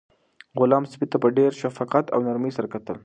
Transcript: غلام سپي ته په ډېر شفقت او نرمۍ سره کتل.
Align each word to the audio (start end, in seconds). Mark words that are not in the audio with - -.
غلام 0.59 0.83
سپي 0.91 1.05
ته 1.11 1.17
په 1.23 1.27
ډېر 1.37 1.51
شفقت 1.61 2.05
او 2.13 2.19
نرمۍ 2.27 2.51
سره 2.57 2.67
کتل. 2.73 2.97